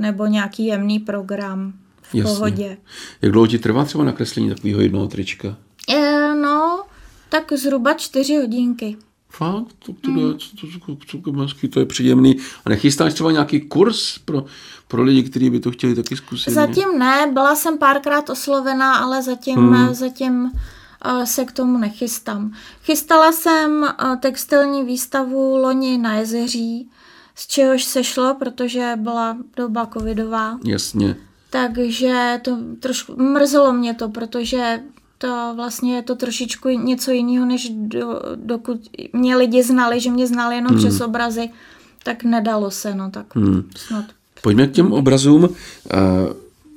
nebo 0.00 0.26
nějaký 0.26 0.66
jemný 0.66 0.98
program 0.98 1.72
v 2.02 2.14
Jasně. 2.14 2.34
pohodě. 2.34 2.76
Jak 3.22 3.32
dlouho 3.32 3.46
ti 3.46 3.58
trvá 3.58 3.84
třeba 3.84 4.04
nakreslení 4.04 4.48
takového 4.48 4.80
jednoho 4.80 5.08
trička? 5.08 5.56
E, 5.88 6.34
no, 6.34 6.82
tak 7.28 7.52
zhruba 7.52 7.94
čtyři 7.94 8.36
hodinky. 8.36 8.96
Fakt? 9.28 9.66
To, 9.78 9.92
to, 9.92 10.10
hmm. 10.10 10.32
to, 10.32 10.38
to, 10.60 10.96
to, 11.18 11.46
to, 11.60 11.68
to 11.68 11.80
je 11.80 11.86
příjemný. 11.86 12.36
A 12.64 12.68
nechystáš 12.68 13.14
třeba 13.14 13.32
nějaký 13.32 13.60
kurz 13.60 14.18
pro, 14.18 14.44
pro 14.88 15.02
lidi, 15.02 15.22
kteří 15.22 15.50
by 15.50 15.60
to 15.60 15.70
chtěli 15.70 15.94
taky 15.94 16.16
zkusit? 16.16 16.50
Zatím 16.50 16.98
ne, 16.98 17.30
byla 17.32 17.54
jsem 17.54 17.78
párkrát 17.78 18.30
oslovená, 18.30 18.94
ale 18.94 19.22
zatím, 19.22 19.56
hmm. 19.56 19.94
zatím 19.94 20.42
uh, 20.42 21.22
se 21.24 21.44
k 21.44 21.52
tomu 21.52 21.78
nechystám. 21.78 22.52
Chystala 22.82 23.32
jsem 23.32 23.86
textilní 24.20 24.84
výstavu 24.84 25.56
loni 25.56 25.98
na 25.98 26.14
jezeří, 26.14 26.90
z 27.40 27.46
čehož 27.46 27.84
se 27.84 28.04
šlo, 28.04 28.36
protože 28.38 28.92
byla 28.96 29.36
doba 29.56 29.86
covidová. 29.86 30.58
Jasně. 30.64 31.16
Takže 31.50 32.40
to 32.44 32.58
trošku 32.80 33.22
mrzelo 33.22 33.72
mě 33.72 33.94
to, 33.94 34.08
protože 34.08 34.80
to 35.18 35.52
vlastně 35.56 35.96
je 35.96 36.02
to 36.02 36.14
trošičku 36.14 36.68
něco 36.68 37.10
jiného, 37.10 37.46
než 37.46 37.72
do, 37.74 38.22
dokud 38.34 38.80
mě 39.12 39.36
lidi 39.36 39.62
znali, 39.62 40.00
že 40.00 40.10
mě 40.10 40.26
znali 40.26 40.54
jenom 40.54 40.70
hmm. 40.70 40.78
přes 40.78 41.00
obrazy, 41.00 41.50
tak 42.04 42.24
nedalo 42.24 42.70
se, 42.70 42.94
no 42.94 43.10
tak 43.10 43.36
hmm. 43.36 43.70
snad. 43.76 44.04
Pojďme 44.42 44.66
k 44.66 44.72
těm 44.72 44.92
obrazům. 44.92 45.48
Eh, 45.48 45.98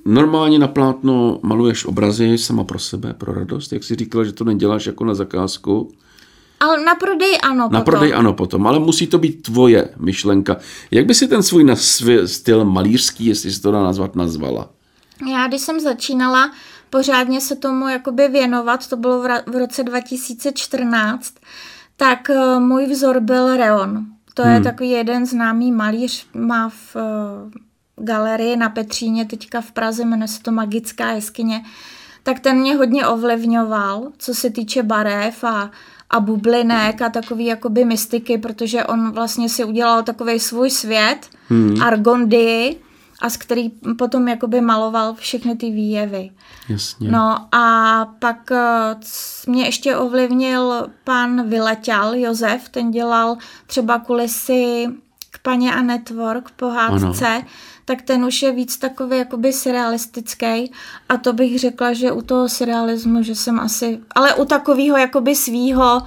normálně 0.05 0.59
na 0.59 0.67
plátno 0.67 1.39
maluješ 1.41 1.85
obrazy 1.85 2.37
sama 2.37 2.63
pro 2.63 2.79
sebe, 2.79 3.13
pro 3.13 3.33
radost, 3.33 3.73
jak 3.73 3.83
jsi 3.83 3.95
říkala, 3.95 4.23
že 4.23 4.31
to 4.31 4.43
neděláš 4.43 4.85
jako 4.85 5.05
na 5.05 5.13
zakázku. 5.13 5.91
Ale 6.63 6.83
na 6.83 6.95
prodej 6.95 7.37
ano 7.43 7.67
Na 7.67 7.83
potom. 7.83 7.83
prodej 7.83 8.13
ano 8.13 8.33
potom, 8.33 8.67
ale 8.67 8.79
musí 8.79 9.07
to 9.07 9.17
být 9.17 9.41
tvoje 9.41 9.89
myšlenka. 9.97 10.57
Jak 10.91 11.05
by 11.05 11.13
si 11.15 11.27
ten 11.27 11.43
svůj 11.43 11.75
styl 12.25 12.65
malířský, 12.65 13.25
jestli 13.25 13.51
si 13.51 13.61
to 13.61 13.71
dá 13.71 13.83
nazvat, 13.83 14.15
nazvala? 14.15 14.69
Já, 15.31 15.47
když 15.47 15.61
jsem 15.61 15.79
začínala, 15.79 16.51
pořádně 16.89 17.41
se 17.41 17.55
tomu 17.55 17.87
jakoby 17.87 18.27
věnovat, 18.27 18.87
to 18.87 18.97
bylo 18.97 19.21
v 19.21 19.55
roce 19.59 19.83
2014, 19.83 21.33
tak 21.97 22.29
eh, 22.29 22.59
můj 22.59 22.85
vzor 22.85 23.19
byl 23.19 23.57
Reon. 23.57 24.05
To 24.33 24.43
hmm. 24.43 24.53
je 24.53 24.61
takový 24.61 24.89
jeden 24.89 25.25
známý 25.25 25.71
malíř, 25.71 26.27
má 26.33 26.69
v 26.69 26.95
uh, 26.95 28.03
galerii 28.05 28.55
na 28.55 28.69
Petříně, 28.69 29.25
teďka 29.25 29.61
v 29.61 29.71
Praze, 29.71 30.05
jmenuje 30.05 30.27
se 30.27 30.41
to 30.41 30.51
Magická 30.51 31.11
jeskyně, 31.11 31.63
tak 32.23 32.39
ten 32.39 32.57
mě 32.57 32.75
hodně 32.75 33.07
ovlivňoval, 33.07 34.11
co 34.17 34.33
se 34.33 34.49
týče 34.49 34.83
barev 34.83 35.43
a, 35.43 35.71
a 36.13 36.19
bublinek 36.19 37.01
a 37.01 37.09
takový 37.09 37.45
jakoby 37.45 37.85
mystiky, 37.85 38.37
protože 38.37 38.83
on 38.83 39.11
vlastně 39.11 39.49
si 39.49 39.63
udělal 39.63 40.03
takový 40.03 40.39
svůj 40.39 40.69
svět, 40.69 41.17
hmm. 41.49 41.81
Argondii, 41.81 42.79
a 43.21 43.29
z 43.29 43.37
který 43.37 43.69
potom 43.97 44.27
jakoby 44.27 44.61
maloval 44.61 45.13
všechny 45.13 45.55
ty 45.55 45.71
výjevy. 45.71 46.29
Jasně. 46.69 47.11
No 47.11 47.55
a 47.55 48.05
pak 48.19 48.51
eh, 48.51 48.95
mě 49.47 49.65
ještě 49.65 49.95
ovlivnil 49.95 50.87
pan 51.03 51.49
Vyletěl, 51.49 52.13
Josef, 52.13 52.69
ten 52.69 52.91
dělal 52.91 53.37
třeba 53.67 53.99
kulisy 53.99 54.87
k 55.33 55.39
paně 55.39 55.73
a 55.73 55.81
network 55.81 56.51
pohádce, 56.51 57.27
ano. 57.27 57.43
tak 57.85 58.01
ten 58.01 58.25
už 58.25 58.41
je 58.41 58.51
víc 58.51 58.77
takový 58.77 59.17
jakoby 59.17 59.53
surrealistický 59.53 60.71
a 61.09 61.17
to 61.21 61.33
bych 61.33 61.59
řekla, 61.59 61.93
že 61.93 62.11
u 62.11 62.21
toho 62.21 62.49
surrealismu, 62.49 63.23
že 63.23 63.35
jsem 63.35 63.59
asi, 63.59 63.99
ale 64.15 64.35
u 64.35 64.45
takového 64.45 64.97
jakoby 64.97 65.35
svýho 65.35 66.01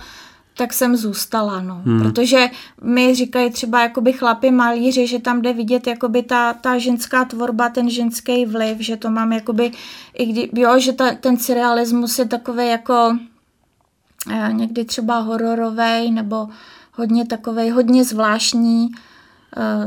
tak 0.57 0.73
jsem 0.73 0.97
zůstala, 0.97 1.61
no. 1.61 1.83
Hmm. 1.85 2.03
Protože 2.03 2.51
mi 2.83 3.15
říkají 3.15 3.51
třeba 3.51 3.83
jakoby 3.83 4.13
chlapi 4.13 4.51
malíři, 4.51 5.07
že 5.07 5.19
tam 5.19 5.43
jde 5.43 5.53
vidět 5.53 5.87
jakoby 5.87 6.23
ta, 6.23 6.53
ta 6.53 6.79
ženská 6.79 7.25
tvorba, 7.25 7.69
ten 7.69 7.91
ženský 7.91 8.47
vliv, 8.47 8.79
že 8.81 8.97
to 8.97 9.11
mám 9.11 9.33
jakoby, 9.33 9.73
i 10.15 10.27
kdy, 10.27 10.51
jo, 10.53 10.79
že 10.79 10.93
ta, 10.93 11.15
ten 11.15 11.37
surrealismus 11.37 12.19
je 12.19 12.25
takový 12.25 12.69
jako 12.69 13.19
eh, 14.31 14.53
někdy 14.53 14.85
třeba 14.85 15.19
hororový 15.19 16.11
nebo 16.11 16.49
hodně 16.93 17.27
takový, 17.27 17.71
hodně 17.71 18.05
zvláštní, 18.05 18.89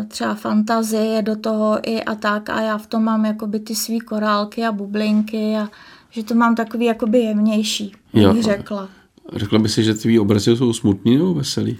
třeba 0.07 0.35
fantazie 0.35 1.21
do 1.21 1.35
toho 1.35 1.79
i 1.83 2.03
a 2.03 2.15
tak 2.15 2.49
a 2.49 2.61
já 2.61 2.77
v 2.77 2.87
tom 2.87 3.03
mám 3.03 3.25
jakoby 3.25 3.59
ty 3.59 3.75
svý 3.75 3.99
korálky 3.99 4.65
a 4.65 4.71
bublinky 4.71 5.55
a 5.57 5.69
že 6.09 6.23
to 6.23 6.35
mám 6.35 6.55
takový 6.55 6.85
jakoby 6.85 7.19
jemnější, 7.19 7.91
bych 8.13 8.43
řekla. 8.43 8.89
Řekla 9.35 9.59
by 9.59 9.69
si, 9.69 9.83
že 9.83 9.93
tvý 9.93 10.19
obrazy 10.19 10.57
jsou 10.57 10.73
smutný 10.73 11.17
nebo 11.17 11.33
veselý? 11.33 11.79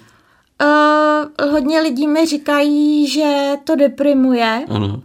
Uh, 0.62 1.52
hodně 1.52 1.82
lidí 1.82 2.08
mi 2.08 2.26
říkají, 2.26 3.08
že 3.08 3.52
to 3.64 3.76
deprimuje. 3.76 4.66
Ano. 4.70 5.02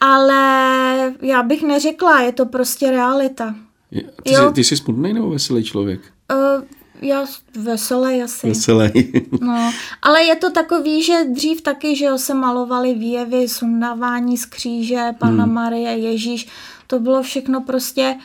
Ale 0.00 1.14
já 1.22 1.42
bych 1.42 1.62
neřekla, 1.62 2.20
je 2.20 2.32
to 2.32 2.46
prostě 2.46 2.90
realita. 2.90 3.54
Je, 3.90 4.02
ty, 4.22 4.34
jsi, 4.34 4.52
ty 4.54 4.64
jsi 4.64 4.76
smutný 4.76 5.12
nebo 5.12 5.30
veselý 5.30 5.64
člověk? 5.64 6.00
Uh, 6.32 6.62
já 7.02 7.26
veselý 7.56 8.22
asi. 8.22 8.48
Veselý. 8.48 9.12
no, 9.40 9.72
ale 10.02 10.24
je 10.24 10.36
to 10.36 10.50
takový, 10.50 11.02
že 11.02 11.24
dřív 11.24 11.60
taky, 11.60 11.96
že 11.96 12.04
jo, 12.04 12.18
se 12.18 12.34
malovali 12.34 12.94
výjevy, 12.94 13.48
sundávání 13.48 14.36
z 14.36 14.46
kříže, 14.46 15.14
Pana 15.18 15.44
hmm. 15.44 15.54
Marie, 15.54 15.90
Ježíš, 15.90 16.48
to 16.86 17.00
bylo 17.00 17.22
všechno 17.22 17.60
prostě 17.60 18.16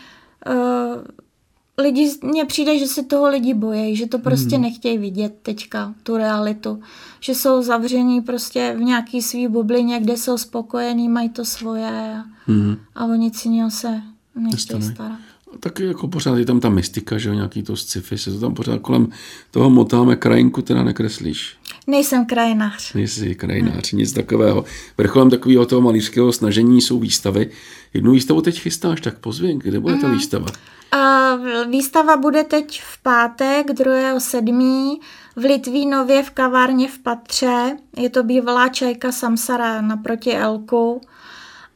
uh, 0.47 1.01
lidi, 1.81 2.11
mně 2.21 2.45
přijde, 2.45 2.79
že 2.79 2.87
se 2.87 3.03
toho 3.03 3.27
lidi 3.29 3.53
bojí, 3.53 3.95
že 3.95 4.07
to 4.07 4.19
prostě 4.19 4.55
hmm. 4.55 4.63
nechtějí 4.63 4.97
vidět 4.97 5.35
teďka, 5.41 5.93
tu 6.03 6.17
realitu. 6.17 6.79
Že 7.19 7.35
jsou 7.35 7.61
zavření 7.61 8.21
prostě 8.21 8.75
v 8.77 8.81
nějaký 8.81 9.21
svý 9.21 9.47
bublině, 9.47 9.99
kde 9.99 10.17
jsou 10.17 10.37
spokojení, 10.37 11.09
mají 11.09 11.29
to 11.29 11.45
svoje 11.45 11.87
a, 11.87 12.25
hmm. 12.45 12.77
a 12.95 13.05
o 13.05 13.13
nic 13.13 13.45
jiného 13.45 13.71
se 13.71 14.01
nechtějí 14.35 14.81
starat. 14.81 15.19
Taky 15.59 15.85
jako 15.85 16.07
pořád 16.07 16.37
je 16.37 16.45
tam 16.45 16.59
ta 16.59 16.69
mystika, 16.69 17.17
že 17.17 17.29
jo, 17.29 17.35
nějaký 17.35 17.63
to 17.63 17.75
sci-fi, 17.75 18.17
se 18.17 18.31
to 18.31 18.39
tam 18.39 18.53
pořád 18.53 18.81
kolem 18.81 19.07
toho 19.51 19.69
motáme, 19.69 20.15
krajinku 20.15 20.61
teda 20.61 20.83
nekreslíš. 20.83 21.57
Nejsem 21.87 22.25
krajinář. 22.25 22.93
Nejsi 22.93 23.35
krajinář, 23.35 23.91
nic 23.91 24.13
takového. 24.13 24.65
Vrcholem 24.97 25.29
takového 25.29 25.65
toho 25.65 25.81
malířského 25.81 26.31
snažení 26.31 26.81
jsou 26.81 26.99
výstavy. 26.99 27.49
Jednu 27.93 28.11
výstavu 28.11 28.41
teď 28.41 28.59
chystáš, 28.59 29.01
tak 29.01 29.19
pozvi, 29.19 29.53
kde 29.53 29.79
bude 29.79 29.95
ta 29.95 30.07
mhm. 30.07 30.17
výstava? 30.17 30.47
Uh, 30.95 31.71
výstava 31.71 32.17
bude 32.17 32.43
teď 32.43 32.81
v 32.81 33.03
pátek, 33.03 33.67
2.7. 33.67 34.97
v 35.35 35.43
Litvínově 35.43 36.23
v 36.23 36.29
kavárně 36.29 36.87
v 36.87 36.99
Patře. 36.99 37.77
Je 37.97 38.09
to 38.09 38.23
bývalá 38.23 38.69
čajka 38.69 39.11
Samsara 39.11 39.81
naproti 39.81 40.33
Elku. 40.33 41.01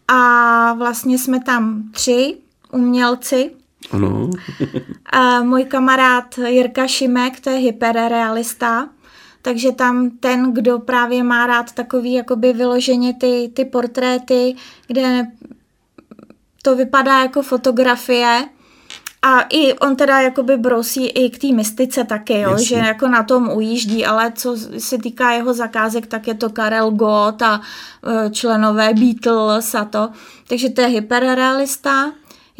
A 0.07 0.73
vlastně 0.73 1.17
jsme 1.17 1.43
tam 1.43 1.83
tři 1.91 2.37
umělci. 2.71 3.51
Ano. 3.91 4.29
uh, 5.15 5.43
můj 5.43 5.63
kamarád 5.63 6.37
Jirka 6.37 6.87
Šimek, 6.87 7.39
to 7.39 7.49
je 7.49 7.57
hyperrealista 7.57 8.89
takže 9.41 9.71
tam 9.71 10.09
ten, 10.09 10.53
kdo 10.53 10.79
právě 10.79 11.23
má 11.23 11.47
rád 11.47 11.71
takový 11.71 12.13
jakoby 12.13 12.53
vyloženě 12.53 13.13
ty, 13.13 13.51
ty 13.53 13.65
portréty, 13.65 14.55
kde 14.87 15.27
to 16.61 16.75
vypadá 16.75 17.21
jako 17.21 17.41
fotografie, 17.41 18.45
a 19.23 19.41
i 19.49 19.73
on 19.73 19.95
teda 19.95 20.21
jakoby 20.21 20.57
brousí 20.57 21.07
i 21.07 21.29
k 21.29 21.37
té 21.37 21.47
mystice 21.47 22.03
taky, 22.03 22.39
jo, 22.39 22.57
že 22.57 22.75
jako 22.75 23.07
na 23.07 23.23
tom 23.23 23.49
ujíždí, 23.49 24.05
ale 24.05 24.31
co 24.35 24.57
se 24.77 24.97
týká 24.97 25.31
jeho 25.31 25.53
zakázek, 25.53 26.07
tak 26.07 26.27
je 26.27 26.33
to 26.33 26.49
Karel 26.49 26.91
Gott 26.91 27.41
a 27.41 27.61
e, 28.25 28.29
členové 28.29 28.93
Beatles 28.93 29.75
a 29.75 29.85
to. 29.85 30.09
Takže 30.47 30.69
to 30.69 30.81
je 30.81 30.87
hyperrealista. 30.87 32.11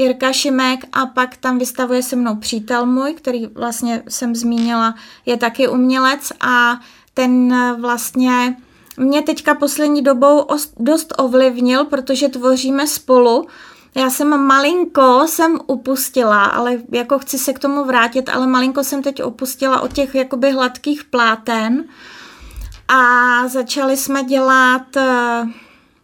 Jirka 0.02 0.34
Šimek 0.34 0.80
a 0.94 1.06
pak 1.06 1.38
tam 1.38 1.60
vystavuje 1.60 2.04
se 2.04 2.16
mnou 2.16 2.36
přítel 2.36 2.86
můj, 2.86 3.14
který 3.14 3.48
vlastně 3.48 4.04
jsem 4.08 4.36
zmínila, 4.36 4.96
je 5.26 5.38
taky 5.38 5.68
umělec 5.68 6.32
a 6.40 6.80
ten 7.14 7.56
vlastně 7.82 8.56
mě 8.98 9.22
teďka 9.22 9.56
poslední 9.56 10.02
dobou 10.02 10.48
dost 10.80 11.14
ovlivnil, 11.18 11.86
protože 11.86 12.30
tvoříme 12.30 12.88
spolu. 12.88 13.48
Já 13.96 14.10
jsem 14.10 14.38
malinko 14.38 15.24
jsem 15.28 15.60
upustila, 15.68 16.44
ale 16.44 16.78
jako 16.92 17.20
chci 17.20 17.38
se 17.38 17.54
k 17.54 17.60
tomu 17.60 17.86
vrátit, 17.86 18.30
ale 18.30 18.48
malinko 18.48 18.84
jsem 18.84 19.04
teď 19.04 19.24
upustila 19.24 19.82
od 19.82 19.94
těch 19.94 20.16
jakoby 20.16 20.52
hladkých 20.52 21.04
pláten 21.04 21.84
a 22.88 23.48
začali 23.48 23.98
jsme 23.98 24.24
dělat 24.24 24.96
uh, 24.96 25.50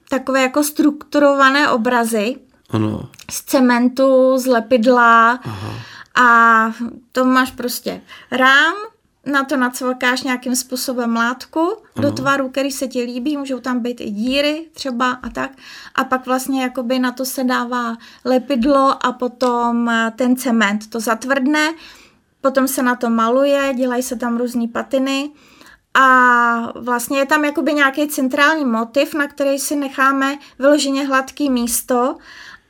takové 0.09 0.41
jako 0.41 0.63
strukturované 0.63 1.69
obrazy, 1.69 2.35
ano. 2.69 3.09
z 3.31 3.41
cementu, 3.43 4.37
z 4.37 4.45
lepidla 4.45 5.31
Aha. 5.31 5.73
a 6.15 6.71
to 7.11 7.25
máš 7.25 7.51
prostě 7.51 8.01
rám, 8.31 8.73
na 9.25 9.43
to 9.43 9.57
nacvakáš 9.57 10.23
nějakým 10.23 10.55
způsobem 10.55 11.15
látku 11.15 11.59
ano. 11.59 12.09
do 12.09 12.11
tvaru, 12.11 12.49
který 12.49 12.71
se 12.71 12.87
ti 12.87 13.01
líbí, 13.01 13.37
můžou 13.37 13.59
tam 13.59 13.79
být 13.79 14.01
i 14.01 14.09
díry 14.09 14.65
třeba 14.73 15.11
a 15.11 15.29
tak. 15.29 15.51
A 15.95 16.03
pak 16.03 16.25
vlastně 16.25 16.63
jakoby 16.63 16.99
na 16.99 17.11
to 17.11 17.25
se 17.25 17.43
dává 17.43 17.97
lepidlo 18.25 19.05
a 19.05 19.11
potom 19.11 19.89
eh, 19.89 20.11
ten 20.15 20.35
cement 20.35 20.89
to 20.89 20.99
zatvrdne, 20.99 21.73
potom 22.41 22.67
se 22.67 22.83
na 22.83 22.95
to 22.95 23.09
maluje, 23.09 23.73
dělají 23.75 24.03
se 24.03 24.15
tam 24.15 24.37
různé 24.37 24.67
patiny 24.67 25.31
a 25.93 26.71
vlastně 26.75 27.19
je 27.19 27.25
tam 27.25 27.45
jakoby 27.45 27.73
nějaký 27.73 28.07
centrální 28.07 28.65
motiv, 28.65 29.13
na 29.13 29.27
který 29.27 29.59
si 29.59 29.75
necháme 29.75 30.37
vyloženě 30.59 31.07
hladký 31.07 31.49
místo 31.49 32.15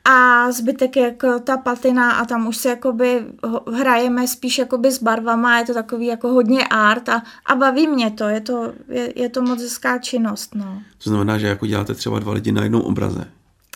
a 0.04 0.50
zbytek 0.52 0.96
je 0.96 1.02
jako 1.02 1.38
ta 1.38 1.56
patina 1.56 2.12
a 2.12 2.24
tam 2.24 2.46
už 2.46 2.56
se 2.56 2.68
jakoby 2.68 3.26
hrajeme 3.74 4.28
spíš 4.28 4.58
jakoby 4.58 4.92
s 4.92 5.02
barvama, 5.02 5.58
je 5.58 5.64
to 5.64 5.74
takový 5.74 6.06
jako 6.06 6.28
hodně 6.28 6.66
art 6.66 7.08
a, 7.08 7.22
a 7.46 7.54
baví 7.54 7.86
mě 7.86 8.10
to, 8.10 8.24
je 8.24 8.40
to, 8.40 8.72
je, 8.88 9.12
je 9.16 9.28
to 9.28 9.42
moc 9.42 9.62
hezká 9.62 9.98
činnost, 9.98 10.54
no. 10.54 10.82
To 11.04 11.10
znamená, 11.10 11.38
že 11.38 11.46
jako 11.46 11.66
děláte 11.66 11.94
třeba 11.94 12.18
dva 12.18 12.32
lidi 12.32 12.52
na 12.52 12.62
jednom 12.62 12.82
obraze? 12.82 13.28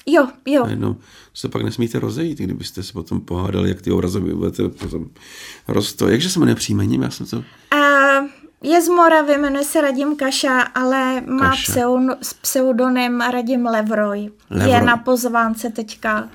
Jo, 0.07 0.29
jo. 0.47 0.63
Najednou 0.65 0.97
se 1.35 1.49
pak 1.49 1.63
nesmíte 1.63 1.99
rozejít, 1.99 2.39
kdybyste 2.39 2.83
se 2.83 2.93
potom 2.93 3.21
pohádali, 3.21 3.69
jak 3.69 3.83
ty 3.83 3.91
obrazy 3.91 4.21
budete 4.21 4.69
potom 4.69 5.07
rosto. 5.69 6.09
Jakže 6.09 6.31
se 6.31 6.39
jmenuje 6.39 6.55
příjmením? 6.55 7.03
Já 7.03 7.11
jsem 7.11 7.27
to... 7.27 7.37
Uh, 7.37 7.43
je 8.63 8.83
z 8.83 8.89
Moravy, 8.89 9.39
jmenuje 9.39 9.65
se 9.65 9.81
Radim 9.81 10.17
Kaša, 10.17 10.61
ale 10.61 11.21
má 11.21 11.51
Kaša. 11.51 11.81
pseudonym 12.43 13.21
Radim 13.21 13.67
Levroj. 13.67 14.31
Levroj. 14.51 14.73
Je 14.73 14.83
na 14.83 14.97
pozvánce 14.97 15.71
teďka. 15.71 16.29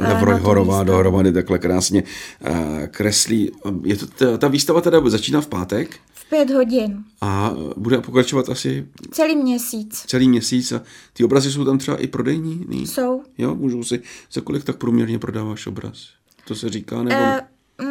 Eh, 0.00 0.08
Levroj 0.08 0.40
Horová 0.40 0.84
dohromady 0.84 1.32
takhle 1.32 1.58
krásně 1.58 2.02
uh, 2.02 2.86
kreslí. 2.86 3.50
Je 3.84 3.96
to, 3.96 4.06
ta, 4.06 4.36
ta 4.36 4.48
výstava 4.48 4.80
teda 4.80 5.00
začíná 5.08 5.40
v 5.40 5.46
pátek? 5.46 5.96
V 6.12 6.28
pět 6.28 6.50
hodin. 6.50 7.04
A 7.20 7.54
bude 7.76 8.00
pokračovat 8.00 8.48
asi? 8.48 8.86
Celý 9.10 9.36
měsíc. 9.36 10.04
Celý 10.06 10.28
měsíc 10.28 10.72
a 10.72 10.82
ty 11.12 11.24
obrazy 11.24 11.52
jsou 11.52 11.64
tam 11.64 11.78
třeba 11.78 11.96
i 11.96 12.06
prodejní? 12.06 12.66
Ne? 12.68 12.76
Jsou. 12.76 13.22
Jo, 13.38 13.54
můžou 13.54 13.82
si, 13.84 14.00
za 14.32 14.40
kolik 14.40 14.64
tak 14.64 14.76
průměrně 14.76 15.18
prodáváš 15.18 15.66
obraz? 15.66 16.08
To 16.48 16.54
se 16.54 16.68
říká, 16.68 17.02
nebo? 17.02 17.20
Uh, 17.20 17.38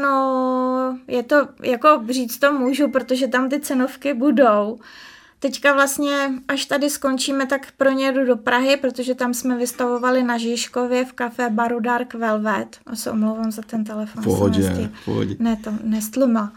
No, 0.02 0.98
je 1.08 1.24
to, 1.24 1.48
jako 1.64 2.04
říct 2.10 2.38
to 2.38 2.54
můžu, 2.54 2.90
protože 2.90 3.28
tam 3.28 3.50
ty 3.50 3.60
cenovky 3.60 4.14
budou. 4.14 4.80
Teďka 5.40 5.74
vlastně, 5.74 6.32
až 6.48 6.66
tady 6.66 6.90
skončíme, 6.90 7.46
tak 7.46 7.68
pro 7.78 7.92
ně 7.92 8.12
jdu 8.12 8.26
do 8.26 8.38
Prahy, 8.38 8.78
protože 8.78 9.16
tam 9.16 9.34
jsme 9.34 9.58
vystavovali 9.58 10.24
na 10.24 10.38
Žižkově 10.38 11.06
v 11.06 11.14
kafe 11.14 11.50
Baru 11.50 11.80
Dark 11.80 12.14
Velvet. 12.14 12.78
A 12.86 12.96
se 12.96 13.12
omlouvám 13.12 13.52
za 13.52 13.62
ten 13.62 13.84
telefon. 13.84 14.24
Pohodě, 14.24 14.90
pohodě. 15.06 15.36
Ne, 15.40 15.56
to 15.64 15.72
nestluma. 15.84 16.54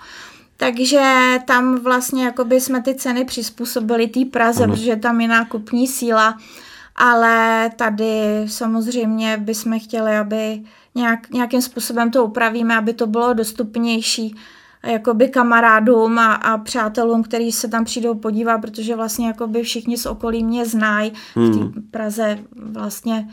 Takže 0.57 1.39
tam 1.45 1.79
vlastně 1.79 2.25
jakoby 2.25 2.61
jsme 2.61 2.83
ty 2.83 2.95
ceny 2.95 3.25
přizpůsobili 3.25 4.07
té 4.07 4.25
Praze, 4.25 4.65
ano. 4.65 4.75
protože 4.75 4.97
tam 4.97 5.21
je 5.21 5.29
nákupní 5.29 5.87
síla. 5.89 6.39
Ale 6.97 7.71
tady 7.77 8.45
samozřejmě 8.47 9.37
bychom 9.37 9.81
chtěli, 9.81 10.17
aby 10.17 10.63
nějak, 10.95 11.31
nějakým 11.31 11.63
způsobem 11.63 12.11
to 12.11 12.25
upravíme, 12.25 12.77
aby 12.77 12.93
to 12.93 13.07
bylo 13.07 13.35
dostupnější 13.35 14.35
jakoby 14.87 15.29
kamarádům 15.29 16.19
a, 16.19 16.35
a 16.35 16.59
přátelům, 16.59 17.23
kteří 17.23 17.53
se 17.53 17.69
tam 17.69 17.85
přijdou 17.85 18.15
podívat, 18.15 18.59
protože 18.59 18.97
vlastně 18.97 19.27
jakoby 19.27 19.63
všichni 19.63 19.99
z 19.99 20.07
okolí 20.07 20.45
mě 20.45 20.67
znají. 20.67 21.13
Hmm. 21.35 21.53
V 21.53 21.75
té 21.75 21.81
Praze 21.91 22.39
vlastně 22.73 23.29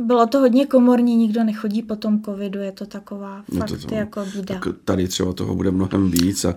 bylo 0.00 0.26
to 0.26 0.38
hodně 0.38 0.66
komorní, 0.66 1.16
nikdo 1.16 1.44
nechodí 1.44 1.82
po 1.82 1.96
tom 1.96 2.22
covidu, 2.22 2.60
je 2.60 2.72
to 2.72 2.86
taková 2.86 3.44
no 3.52 3.58
fakt 3.58 3.80
to, 3.80 3.86
to, 3.86 3.94
jako 3.94 4.24
bída. 4.34 4.60
Tak 4.60 4.74
tady 4.84 5.08
třeba 5.08 5.32
toho 5.32 5.54
bude 5.54 5.70
mnohem 5.70 6.10
víc 6.10 6.44
a, 6.44 6.54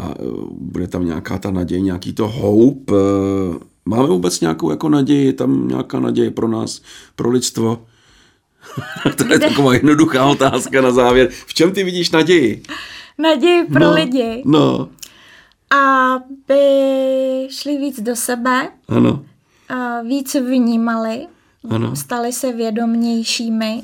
a 0.00 0.14
bude 0.50 0.88
tam 0.88 1.06
nějaká 1.06 1.38
ta 1.38 1.50
naděje, 1.50 1.80
nějaký 1.80 2.12
to 2.12 2.28
hope. 2.28 2.92
Máme 3.84 4.08
vůbec 4.08 4.40
nějakou 4.40 4.70
jako 4.70 4.88
naději, 4.88 5.32
tam 5.32 5.68
nějaká 5.68 6.00
naděje 6.00 6.30
pro 6.30 6.48
nás, 6.48 6.82
pro 7.16 7.30
lidstvo? 7.30 7.86
to 9.16 9.32
je 9.32 9.38
taková 9.38 9.74
jednoduchá 9.74 10.26
otázka 10.26 10.80
na 10.80 10.90
závěr. 10.90 11.28
V 11.46 11.54
čem 11.54 11.72
ty 11.72 11.84
vidíš 11.84 12.10
naději? 12.10 12.62
Naději 13.18 13.64
pro 13.64 13.84
no, 13.84 13.94
lidi. 13.94 14.42
No. 14.44 14.88
Aby 15.70 16.58
šli 17.50 17.76
víc 17.78 18.00
do 18.00 18.16
sebe. 18.16 18.68
Ano. 18.88 19.24
A 19.68 20.02
víc 20.02 20.34
vnímali. 20.34 21.26
Ano. 21.70 21.96
Stali 21.96 22.32
se 22.32 22.52
vědomějšími. 22.52 23.82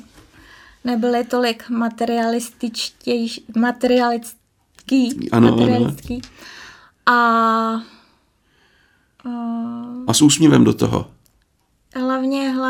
Nebyli 0.84 1.24
tolik 1.24 1.68
materialističtější, 1.68 3.44
materialistický. 3.56 5.30
Ano, 5.32 5.50
materialistický. 5.50 6.14
Ano. 6.14 7.18
A, 7.18 7.82
a... 9.24 9.30
A 10.06 10.14
s 10.14 10.22
úsměvem 10.22 10.64
do 10.64 10.74
toho. 10.74 11.10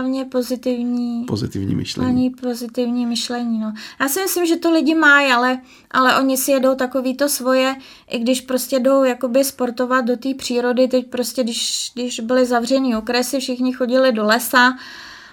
Hlavně, 0.03 0.25
pozitivní. 0.25 1.25
Pozitivní 1.25 1.75
myšlení. 1.75 2.11
Hlavně 2.11 2.31
pozitivní 2.41 3.07
myšlení, 3.07 3.59
no. 3.59 3.73
Já 4.01 4.09
si 4.09 4.21
myslím, 4.23 4.47
že 4.47 4.57
to 4.57 4.71
lidi 4.71 4.95
mají, 4.95 5.33
ale, 5.33 5.59
ale 5.91 6.19
oni 6.19 6.37
si 6.37 6.51
jedou 6.51 6.75
takový 6.75 7.17
to 7.17 7.29
svoje, 7.29 7.77
i 8.11 8.19
když 8.19 8.41
prostě 8.41 8.81
jdou 8.81 9.05
jakoby 9.05 9.45
sportovat 9.45 10.05
do 10.05 10.17
té 10.17 10.35
přírody, 10.35 10.88
teď 10.88 11.07
prostě, 11.07 11.43
když, 11.43 11.91
když 11.95 12.21
byly 12.21 12.47
zavřený 12.47 12.97
okresy, 12.97 13.41
všichni 13.41 13.73
chodili 13.73 14.12
do 14.12 14.25
lesa 14.25 14.75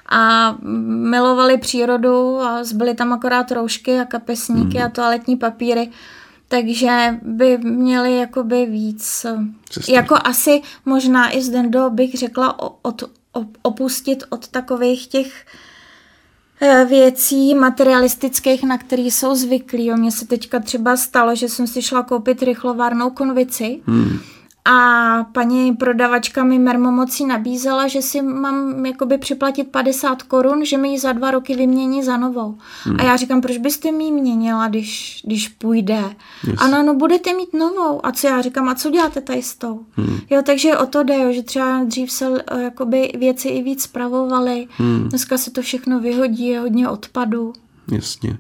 a 0.10 0.56
milovali 1.10 1.58
přírodu 1.58 2.40
a 2.42 2.64
zbyly 2.64 2.96
tam 2.96 3.14
akorát 3.14 3.52
roušky 3.52 4.00
a 4.00 4.06
kapesníky 4.06 4.78
mm. 4.78 4.84
a 4.84 4.90
toaletní 4.90 5.38
papíry, 5.38 5.90
takže 6.48 7.20
by 7.22 7.58
měli 7.58 8.18
jakoby 8.18 8.66
víc, 8.66 9.26
Cesta. 9.70 9.92
jako 9.92 10.16
asi 10.24 10.62
možná 10.86 11.36
i 11.36 11.42
z 11.42 11.64
do 11.70 11.90
bych 11.90 12.14
řekla 12.14 12.60
od, 12.86 13.19
opustit 13.62 14.24
od 14.30 14.48
takových 14.48 15.08
těch 15.08 15.46
eh, 16.62 16.86
věcí 16.86 17.56
materialistických, 17.56 18.64
na 18.64 18.78
které 18.78 19.02
jsou 19.02 19.36
zvyklí. 19.36 19.92
Mně 19.92 20.12
se 20.12 20.28
teďka 20.28 20.60
třeba 20.60 20.98
stalo, 20.98 21.36
že 21.36 21.50
jsem 21.50 21.68
si 21.68 21.82
šla 21.82 22.04
koupit 22.04 22.44
rychlovárnou 22.44 23.10
konvici 23.10 23.82
hmm 23.86 24.20
a 24.72 25.24
paní 25.24 25.76
prodavačka 25.76 26.44
mi 26.44 26.60
mermomocí 26.60 27.26
nabízela, 27.26 27.88
že 27.88 28.02
si 28.02 28.22
mám 28.22 28.86
jakoby 28.86 29.18
připlatit 29.18 29.68
50 29.68 30.24
korun, 30.24 30.66
že 30.66 30.78
mi 30.78 30.90
ji 30.90 31.00
za 31.00 31.12
dva 31.12 31.32
roky 31.32 31.56
vymění 31.56 32.04
za 32.04 32.18
novou. 32.18 32.58
Hmm. 32.84 32.96
A 33.00 33.04
já 33.04 33.16
říkám, 33.16 33.42
proč 33.42 33.58
byste 33.58 33.92
mi 33.92 34.04
ji 34.04 34.12
měnila, 34.12 34.68
když, 34.68 35.22
když 35.26 35.48
půjde? 35.48 36.16
Yes. 36.48 36.56
A 36.58 36.68
no, 36.68 36.84
no, 36.84 36.94
budete 36.94 37.34
mít 37.34 37.54
novou. 37.54 38.06
A 38.06 38.12
co 38.12 38.28
já 38.28 38.42
říkám, 38.42 38.70
a 38.70 38.76
co 38.76 38.90
děláte 38.90 39.22
tady 39.22 39.42
s 39.42 39.56
tou? 39.56 39.80
Hmm. 39.92 40.20
Jo, 40.30 40.42
takže 40.46 40.78
o 40.78 40.86
to 40.86 41.04
jde, 41.04 41.16
jo, 41.16 41.34
že 41.34 41.44
třeba 41.44 41.84
dřív 41.84 42.12
se 42.12 42.44
eh, 42.52 42.62
jakoby 42.62 43.12
věci 43.20 43.48
i 43.48 43.64
víc 43.64 43.84
spravovaly. 43.84 44.68
Hmm. 44.78 45.10
Dneska 45.10 45.38
se 45.38 45.52
to 45.52 45.62
všechno 45.62 46.00
vyhodí, 46.00 46.48
je 46.48 46.60
hodně 46.60 46.90
odpadu. 46.90 47.54
Jasně. 47.92 48.38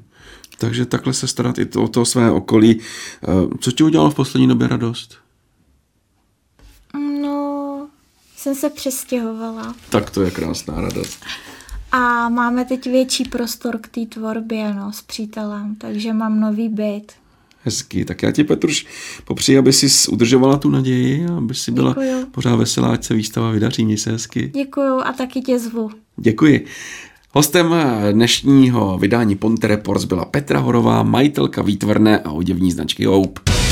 Takže 0.58 0.86
takhle 0.86 1.13
se 1.13 1.28
starat 1.28 1.58
i 1.58 1.65
to, 1.65 1.84
o 1.84 1.88
to 1.88 2.06
své 2.06 2.32
okolí. 2.32 2.80
Eh, 3.24 3.28
co 3.60 3.72
ti 3.72 3.84
udělalo 3.84 4.12
v 4.12 4.15
poslední 4.15 4.48
době 4.48 4.68
radost? 4.68 5.29
Jsem 8.39 8.56
se 8.56 8.69
přestěhovala. 8.69 9.75
Tak 9.89 10.10
to 10.10 10.21
je 10.21 10.32
krásná 10.32 10.82
radost. 10.82 11.25
A 11.91 12.30
máme 12.30 12.65
teď 12.65 12.86
větší 12.86 13.23
prostor 13.23 13.78
k 13.78 13.88
té 13.88 14.06
tvorbě 14.06 14.73
no, 14.73 14.93
s 14.93 15.02
přítelem, 15.02 15.75
takže 15.75 16.13
mám 16.13 16.39
nový 16.39 16.69
byt. 16.69 17.12
Hezký. 17.63 18.06
Tak 18.06 18.23
já 18.23 18.32
ti, 18.32 18.43
Petruš, 18.43 18.86
popřeji, 19.25 19.58
aby 19.58 19.73
si 19.73 20.12
udržovala 20.12 20.58
tu 20.58 20.69
naději 20.69 21.25
a 21.28 21.38
aby 21.38 21.56
si 21.56 21.71
byla 21.71 21.89
Děkuju. 21.89 22.25
pořád 22.25 22.56
veselá, 22.56 22.88
ať 22.88 23.04
se 23.04 23.13
výstava 23.13 23.52
vydaří. 23.52 23.86
Měj 23.86 23.97
se 23.97 24.12
hezky. 24.12 24.52
Děkuju 24.56 25.02
a 25.06 25.13
taky 25.13 25.41
tě 25.41 25.60
zvu. 25.60 25.89
Děkuji. 26.17 26.65
Hostem 27.32 27.75
dnešního 28.12 28.97
vydání 28.97 29.36
Ponte 29.36 29.67
Reports 29.67 30.06
byla 30.06 30.25
Petra 30.25 30.60
Horová, 30.60 31.04
majitelka 31.04 31.62
výtvarné 31.62 32.19
a 32.19 32.32
oděvní 32.32 32.71
značky 32.71 33.06
Hope. 33.06 33.68